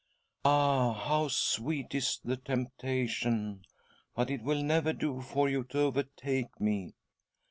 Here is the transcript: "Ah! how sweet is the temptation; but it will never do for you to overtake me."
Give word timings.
"Ah! 0.45 0.93
how 0.93 1.27
sweet 1.27 1.93
is 1.93 2.19
the 2.25 2.35
temptation; 2.35 3.63
but 4.15 4.31
it 4.31 4.41
will 4.41 4.63
never 4.63 4.93
do 4.93 5.21
for 5.21 5.47
you 5.47 5.63
to 5.65 5.79
overtake 5.81 6.59
me." 6.59 6.95